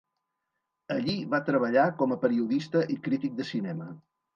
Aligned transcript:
Allí 0.95 1.15
va 1.35 1.41
treballar 1.51 1.85
com 2.03 2.19
a 2.19 2.21
periodista 2.27 2.87
i 2.97 3.01
crític 3.09 3.41
de 3.41 3.51
cinema. 3.57 3.97